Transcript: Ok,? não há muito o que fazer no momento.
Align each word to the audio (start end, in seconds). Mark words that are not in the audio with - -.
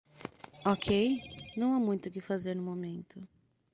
Ok,? 0.65 1.21
não 1.55 1.75
há 1.75 1.79
muito 1.79 2.07
o 2.09 2.11
que 2.11 2.19
fazer 2.19 2.55
no 2.55 2.63
momento. 2.63 3.21